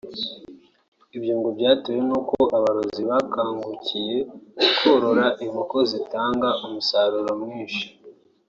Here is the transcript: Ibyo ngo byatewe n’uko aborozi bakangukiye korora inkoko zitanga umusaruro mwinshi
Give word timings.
Ibyo 1.17 1.33
ngo 1.39 1.49
byatewe 1.57 2.01
n’uko 2.09 2.35
aborozi 2.57 3.01
bakangukiye 3.09 4.15
korora 4.79 5.25
inkoko 5.43 5.75
zitanga 5.91 6.49
umusaruro 6.65 7.31
mwinshi 7.41 7.85